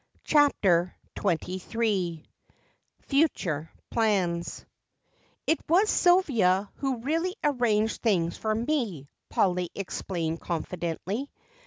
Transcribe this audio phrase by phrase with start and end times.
[0.23, 2.25] CHAPTER XXIII
[3.03, 4.65] Future Plans
[5.45, 11.29] "It was Sylvia who really arranged things for me," Polly explained confidentially.